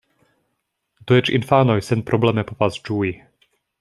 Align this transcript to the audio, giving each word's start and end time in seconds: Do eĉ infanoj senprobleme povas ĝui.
Do 1.11 1.19
eĉ 1.21 1.29
infanoj 1.39 1.75
senprobleme 1.89 2.47
povas 2.53 2.81
ĝui. 2.89 3.13